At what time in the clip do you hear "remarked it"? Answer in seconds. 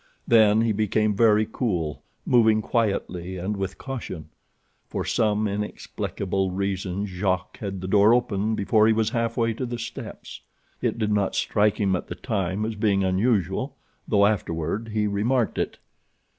15.05-15.77